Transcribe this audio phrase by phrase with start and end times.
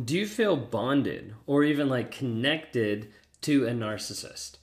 [0.00, 4.56] Do you feel bonded or even like connected to a narcissist?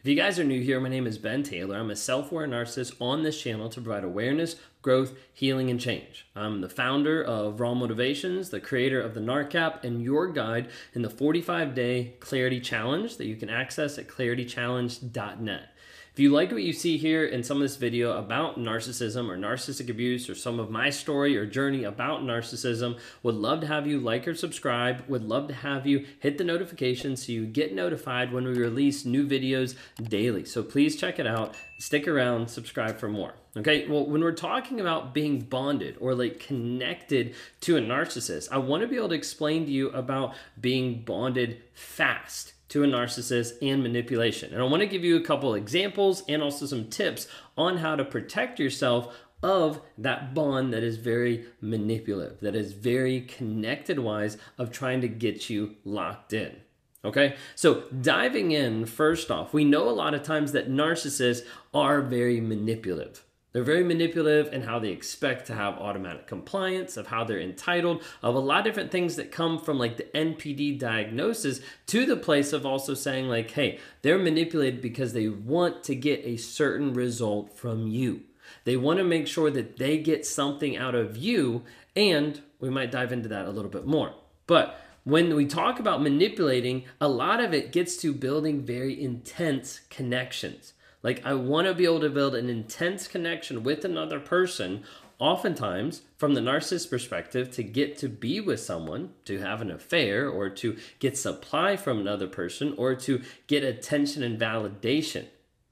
[0.00, 1.78] If you guys are new here, my name is Ben Taylor.
[1.78, 6.26] I'm a self aware narcissist on this channel to provide awareness, growth, healing, and change.
[6.36, 10.68] I'm the founder of Raw Motivations, the creator of the NARC App, and your guide
[10.92, 15.70] in the 45 day Clarity Challenge that you can access at claritychallenge.net.
[16.16, 19.36] If you like what you see here in some of this video about narcissism or
[19.36, 23.86] narcissistic abuse or some of my story or journey about narcissism, would love to have
[23.86, 25.04] you like or subscribe.
[25.08, 29.04] Would love to have you hit the notification so you get notified when we release
[29.04, 30.46] new videos daily.
[30.46, 31.54] So please check it out.
[31.78, 33.34] Stick around, subscribe for more.
[33.54, 38.56] Okay, well, when we're talking about being bonded or like connected to a narcissist, I
[38.56, 43.52] want to be able to explain to you about being bonded fast to a narcissist
[43.62, 44.52] and manipulation.
[44.52, 47.96] And I want to give you a couple examples and also some tips on how
[47.96, 54.38] to protect yourself of that bond that is very manipulative, that is very connected wise
[54.58, 56.56] of trying to get you locked in.
[57.04, 62.00] Okay, so diving in, first off, we know a lot of times that narcissists are
[62.00, 63.25] very manipulative.
[63.56, 68.02] They're very manipulative in how they expect to have automatic compliance, of how they're entitled,
[68.22, 72.18] of a lot of different things that come from like the NPD diagnosis to the
[72.18, 76.92] place of also saying, like, hey, they're manipulated because they want to get a certain
[76.92, 78.24] result from you.
[78.64, 81.62] They want to make sure that they get something out of you,
[81.96, 84.12] and we might dive into that a little bit more.
[84.46, 89.80] But when we talk about manipulating, a lot of it gets to building very intense
[89.88, 90.74] connections.
[91.06, 94.82] Like, I want to be able to build an intense connection with another person,
[95.20, 100.28] oftentimes from the narcissist perspective, to get to be with someone, to have an affair,
[100.28, 105.26] or to get supply from another person, or to get attention and validation.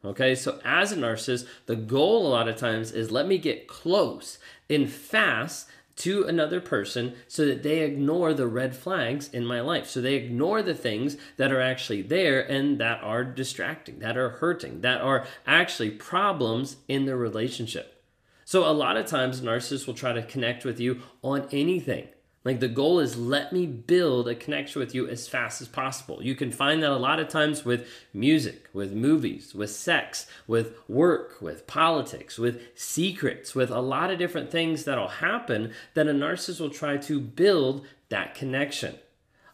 [0.04, 3.66] Okay, so as a narcissist, the goal a lot of times is let me get
[3.66, 4.38] close
[4.70, 9.88] and fast to another person so that they ignore the red flags in my life.
[9.88, 14.30] So they ignore the things that are actually there and that are distracting, that are
[14.30, 18.02] hurting, that are actually problems in the relationship.
[18.44, 22.08] So a lot of times narcissists will try to connect with you on anything.
[22.44, 26.22] Like the goal is let me build a connection with you as fast as possible.
[26.22, 30.74] You can find that a lot of times with music, with movies, with sex, with
[30.86, 36.12] work, with politics, with secrets, with a lot of different things that'll happen that a
[36.12, 38.96] narcissist will try to build that connection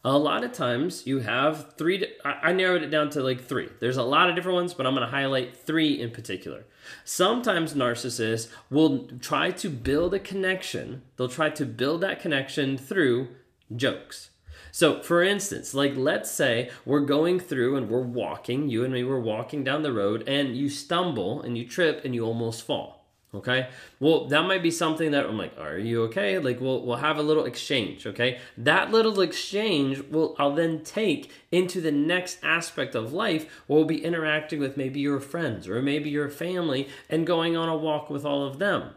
[0.05, 3.69] a lot of times you have three i narrowed it down to like three.
[3.81, 6.65] There's a lot of different ones but i'm going to highlight three in particular.
[7.05, 13.29] Sometimes narcissists will try to build a connection they'll try to build that connection through
[13.75, 14.31] jokes.
[14.73, 19.05] So for instance like let's say we're going through and we're walking you and me
[19.05, 23.00] we're walking down the road and you stumble and you trip and you almost fall
[23.33, 23.69] Okay.
[24.01, 26.41] Well, that might be something that I'm like, are you okay?
[26.41, 28.41] Like we'll we'll have a little exchange, okay?
[28.59, 33.87] That little exchange will I'll then take into the next aspect of life where we'll
[33.87, 38.11] be interacting with maybe your friends or maybe your family and going on a walk
[38.11, 38.95] with all of them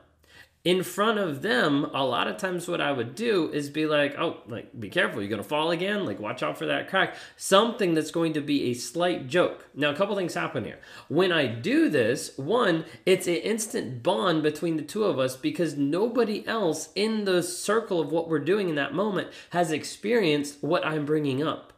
[0.63, 4.15] in front of them, a lot of times what I would do is be like,
[4.17, 7.15] oh, like, be careful, you're gonna fall again, like, watch out for that crack.
[7.35, 9.67] Something that's going to be a slight joke.
[9.75, 10.79] Now, a couple things happen here.
[11.09, 15.75] When I do this, one, it's an instant bond between the two of us because
[15.75, 20.85] nobody else in the circle of what we're doing in that moment has experienced what
[20.85, 21.73] I'm bringing up.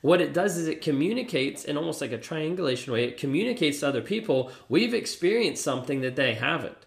[0.00, 3.88] What it does is it communicates in almost like a triangulation way, it communicates to
[3.88, 6.86] other people, we've experienced something that they haven't.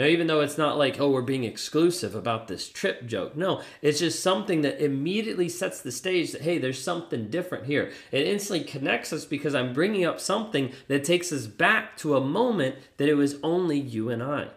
[0.00, 3.36] Now, even though it's not like, oh, we're being exclusive about this trip joke.
[3.36, 7.92] No, it's just something that immediately sets the stage that, hey, there's something different here.
[8.10, 12.20] It instantly connects us because I'm bringing up something that takes us back to a
[12.22, 14.48] moment that it was only you and I.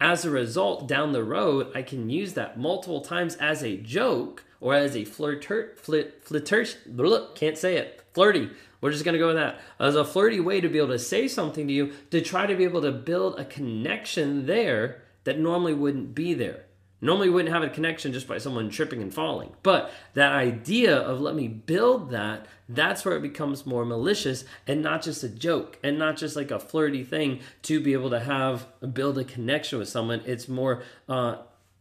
[0.00, 4.44] As a result, down the road, I can use that multiple times as a joke
[4.60, 9.36] or as a flirter, flirt, flirter, can't say it, flirty we're just to go with
[9.36, 12.46] that as a flirty way to be able to say something to you to try
[12.46, 16.64] to be able to build a connection there that normally wouldn't be there.
[17.00, 19.52] Normally, wouldn't have a connection just by someone tripping and falling.
[19.62, 24.82] But that idea of let me build that, that's where it becomes more malicious and
[24.82, 28.18] not just a joke and not just like a flirty thing to be able to
[28.18, 30.22] have build a connection with someone.
[30.24, 31.36] It's more, uh,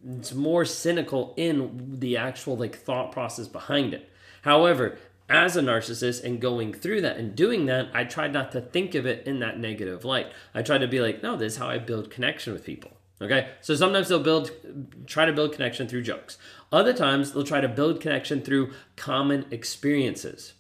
[0.10, 4.10] it's more cynical in the actual like thought process behind it.
[4.44, 4.98] However,
[5.30, 8.96] as a narcissist and going through that and doing that, I tried not to think
[8.96, 10.32] of it in that negative light.
[10.54, 12.92] I tried to be like, no, this is how I build connection with people.
[13.20, 14.52] Okay, so sometimes they'll build,
[15.08, 16.38] try to build connection through jokes.
[16.72, 20.54] Other times they'll try to build connection through common experiences.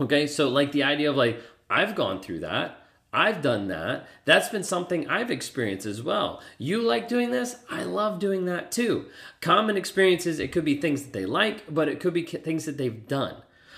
[0.00, 1.40] Okay, so like the idea of like,
[1.70, 2.83] I've gone through that.
[3.14, 4.06] I've done that.
[4.24, 6.42] That's been something I've experienced as well.
[6.58, 7.56] You like doing this?
[7.70, 9.06] I love doing that too.
[9.40, 12.76] Common experiences, it could be things that they like, but it could be things that
[12.76, 13.36] they've done.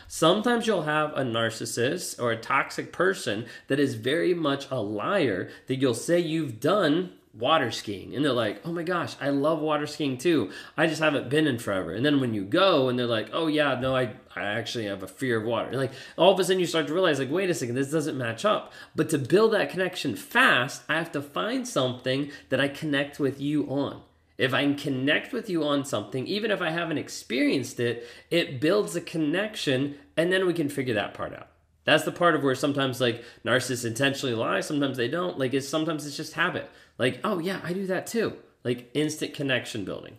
[0.09, 5.51] Sometimes you'll have a narcissist or a toxic person that is very much a liar
[5.67, 8.15] that you'll say you've done water skiing.
[8.15, 10.51] And they're like oh my gosh i love water skiing too.
[10.77, 11.93] I just haven't been in forever.
[11.93, 15.03] And then when you go and they're like oh yeah no i, I actually have
[15.03, 15.69] a fear of water.
[15.69, 17.91] And like all of a sudden you start to realize like wait a second this
[17.91, 18.73] doesn't match up.
[18.95, 23.41] But to build that connection fast i have to find something that i connect with
[23.41, 24.03] you on.
[24.39, 28.61] If I can connect with you on something, even if I haven't experienced it, it
[28.61, 31.49] builds a connection and then we can figure that part out.
[31.87, 35.39] That's the part of where sometimes like narcissists intentionally lie, sometimes they don't.
[35.39, 36.69] Like it's sometimes it's just habit.
[36.99, 38.37] Like, oh yeah, I do that too.
[38.65, 40.19] Like instant connection building.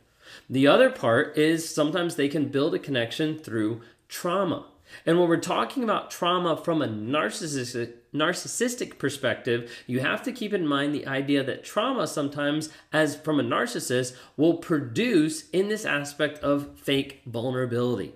[0.49, 4.65] The other part is sometimes they can build a connection through trauma.
[5.05, 10.53] And when we're talking about trauma from a narcissistic, narcissistic perspective, you have to keep
[10.53, 15.85] in mind the idea that trauma sometimes, as from a narcissist, will produce in this
[15.85, 18.13] aspect of fake vulnerability.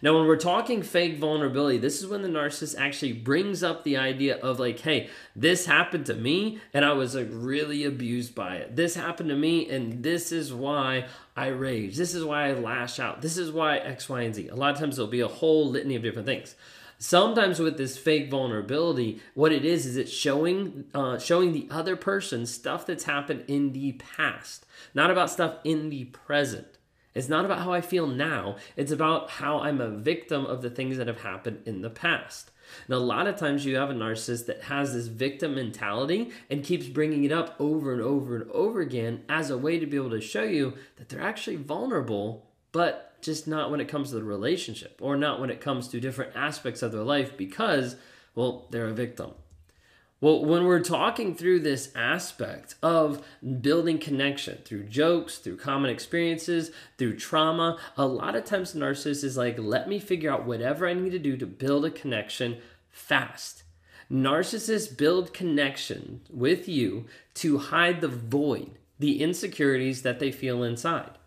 [0.00, 3.96] Now, when we're talking fake vulnerability, this is when the narcissist actually brings up the
[3.96, 8.56] idea of, like, hey, this happened to me and I was like really abused by
[8.56, 8.76] it.
[8.76, 11.06] This happened to me and this is why
[11.36, 11.96] I rage.
[11.96, 13.22] This is why I lash out.
[13.22, 14.48] This is why X, Y, and Z.
[14.48, 16.54] A lot of times there'll be a whole litany of different things.
[16.98, 21.96] Sometimes with this fake vulnerability, what it is is it's showing uh, showing the other
[21.96, 26.78] person stuff that's happened in the past, not about stuff in the present.
[27.14, 30.70] It's not about how I feel now, it's about how I'm a victim of the
[30.70, 32.50] things that have happened in the past.
[32.86, 36.64] And a lot of times you have a narcissist that has this victim mentality and
[36.64, 39.96] keeps bringing it up over and over and over again as a way to be
[39.96, 44.16] able to show you that they're actually vulnerable, but just not when it comes to
[44.16, 47.96] the relationship or not when it comes to different aspects of their life because,
[48.34, 49.32] well, they're a victim.
[50.22, 53.26] Well, when we're talking through this aspect of
[53.60, 59.24] building connection through jokes, through common experiences, through trauma, a lot of times the narcissist
[59.24, 62.58] is like, let me figure out whatever I need to do to build a connection
[62.88, 63.64] fast.
[64.08, 71.18] Narcissists build connection with you to hide the void, the insecurities that they feel inside.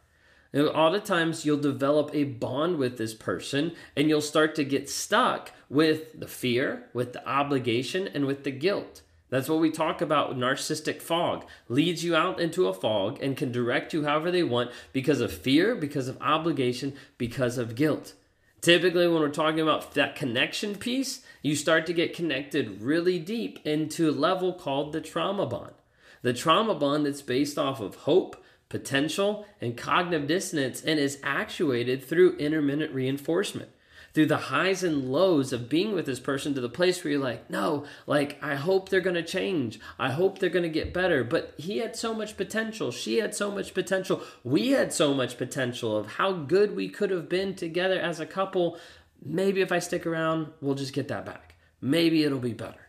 [0.56, 4.64] A lot of times you'll develop a bond with this person and you'll start to
[4.64, 9.02] get stuck with the fear, with the obligation, and with the guilt.
[9.30, 11.46] That's what we talk about narcissistic fog.
[11.68, 15.34] Leads you out into a fog and can direct you however they want because of
[15.34, 18.14] fear, because of obligation, because of guilt.
[18.62, 23.60] Typically, when we're talking about that connection piece, you start to get connected really deep
[23.66, 25.74] into a level called the trauma bond.
[26.22, 32.04] The trauma bond that's based off of hope, potential, and cognitive dissonance and is actuated
[32.04, 33.70] through intermittent reinforcement.
[34.14, 37.22] Through the highs and lows of being with this person to the place where you're
[37.22, 39.78] like, no, like, I hope they're going to change.
[40.00, 41.26] I hope they're going to get better.
[41.26, 42.92] But he had so much potential.
[42.92, 44.22] She had so much potential.
[44.46, 48.26] We had so much potential of how good we could have been together as a
[48.26, 48.80] couple.
[49.22, 51.56] Maybe if I stick around, we'll just get that back.
[51.82, 52.85] Maybe it'll be better.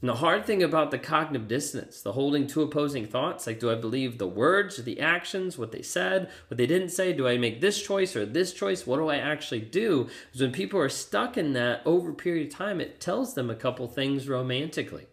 [0.00, 3.70] And the hard thing about the cognitive dissonance, the holding two opposing thoughts, like do
[3.70, 7.12] I believe the words, or the actions, what they said, what they didn't say?
[7.12, 8.86] Do I make this choice or this choice?
[8.86, 10.08] What do I actually do?
[10.32, 13.50] Is when people are stuck in that over a period of time, it tells them
[13.50, 15.06] a couple things romantically.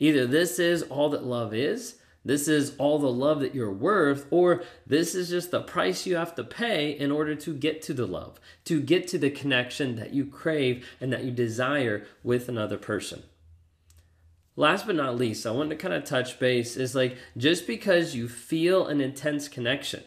[0.00, 4.26] Either this is all that love is, this is all the love that you're worth,
[4.30, 7.94] or this is just the price you have to pay in order to get to
[7.94, 12.48] the love, to get to the connection that you crave and that you desire with
[12.48, 13.22] another person.
[14.56, 18.14] Last but not least, I want to kind of touch base is like just because
[18.14, 20.04] you feel an intense connection,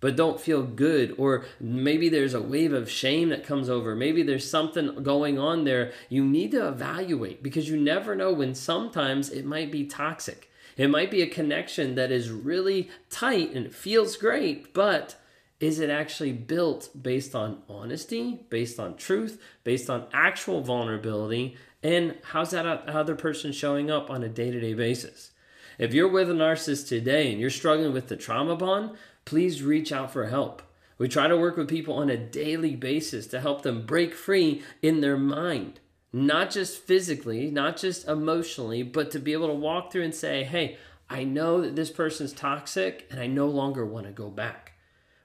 [0.00, 4.22] but don't feel good, or maybe there's a wave of shame that comes over, maybe
[4.22, 9.28] there's something going on there, you need to evaluate because you never know when sometimes
[9.28, 10.50] it might be toxic.
[10.76, 15.16] It might be a connection that is really tight and feels great, but
[15.60, 21.56] is it actually built based on honesty, based on truth, based on actual vulnerability?
[21.82, 25.30] And how's that other person showing up on a day to day basis?
[25.78, 29.92] If you're with a narcissist today and you're struggling with the trauma bond, please reach
[29.92, 30.62] out for help.
[30.98, 34.62] We try to work with people on a daily basis to help them break free
[34.82, 35.80] in their mind,
[36.12, 40.44] not just physically, not just emotionally, but to be able to walk through and say,
[40.44, 40.78] hey,
[41.10, 44.73] I know that this person's toxic and I no longer want to go back.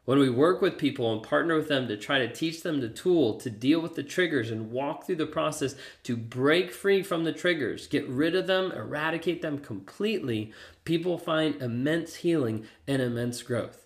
[0.09, 2.89] When we work with people and partner with them to try to teach them the
[2.89, 7.25] tool to deal with the triggers and walk through the process to break free from
[7.25, 10.51] the triggers, get rid of them, eradicate them completely,
[10.83, 13.85] people find immense healing and immense growth.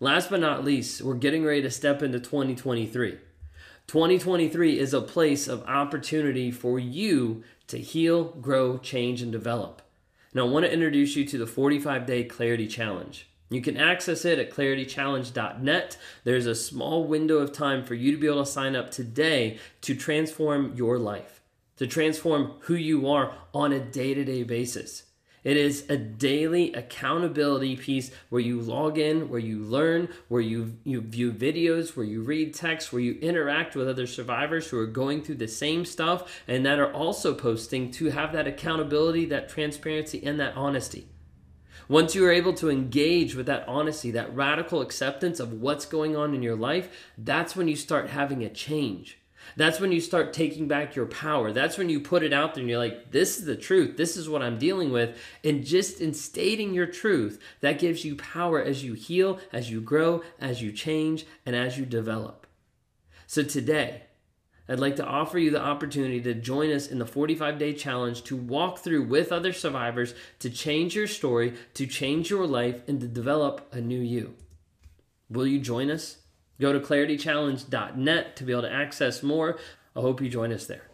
[0.00, 3.18] Last but not least, we're getting ready to step into 2023.
[3.86, 9.82] 2023 is a place of opportunity for you to heal, grow, change, and develop.
[10.34, 13.28] Now, I want to introduce you to the 45 day Clarity Challenge.
[13.50, 15.96] You can access it at claritychallenge.net.
[16.24, 19.58] There's a small window of time for you to be able to sign up today
[19.82, 21.40] to transform your life,
[21.76, 25.04] to transform who you are on a day to day basis.
[25.44, 30.76] It is a daily accountability piece where you log in, where you learn, where you,
[30.84, 34.86] you view videos, where you read text, where you interact with other survivors who are
[34.86, 39.48] going through the same stuff and that are also posting to have that accountability, that
[39.48, 41.08] transparency, and that honesty.
[41.88, 46.14] Once you are able to engage with that honesty, that radical acceptance of what's going
[46.14, 49.18] on in your life, that's when you start having a change.
[49.56, 51.52] That's when you start taking back your power.
[51.52, 53.96] That's when you put it out there and you're like, this is the truth.
[53.96, 55.16] This is what I'm dealing with.
[55.42, 59.80] And just in stating your truth, that gives you power as you heal, as you
[59.80, 62.46] grow, as you change, and as you develop.
[63.26, 64.02] So today,
[64.68, 68.22] I'd like to offer you the opportunity to join us in the 45 day challenge
[68.24, 73.00] to walk through with other survivors to change your story, to change your life, and
[73.00, 74.34] to develop a new you.
[75.30, 76.18] Will you join us?
[76.60, 79.58] Go to claritychallenge.net to be able to access more.
[79.96, 80.88] I hope you join us there.